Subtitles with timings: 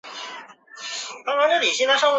[0.01, 0.01] 属平原微丘
[1.71, 1.99] 四级公路。